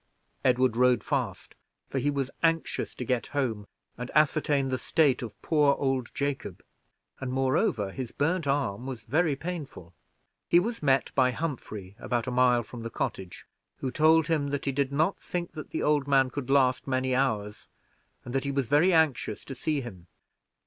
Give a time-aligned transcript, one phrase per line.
[0.43, 1.53] Edward rode fast,
[1.91, 3.67] for he was anxious to get home
[3.99, 6.63] and ascertain the state of poor old Jacob;
[7.19, 9.93] and, moreover, his burned arm was very painful.
[10.49, 13.45] He was met by Humphrey about a mile from the cottage,
[13.77, 17.13] who told him that he did not think that the old man could last many
[17.13, 17.67] hours,
[18.25, 20.07] and that he was very anxious to see him.